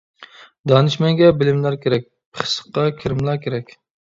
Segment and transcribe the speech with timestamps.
[0.71, 2.09] دانىشمەنگە بىلىملا كېرەك،
[2.39, 3.75] پىخسىققا كىرىملا كېرەك.